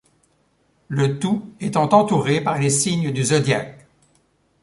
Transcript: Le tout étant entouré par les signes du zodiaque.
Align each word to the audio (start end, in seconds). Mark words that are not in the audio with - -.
Le 0.87 1.19
tout 1.19 1.51
étant 1.59 1.87
entouré 1.87 2.41
par 2.43 2.57
les 2.57 2.71
signes 2.71 3.11
du 3.11 3.23
zodiaque. 3.23 3.85